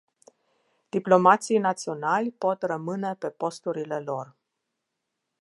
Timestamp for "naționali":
1.57-2.31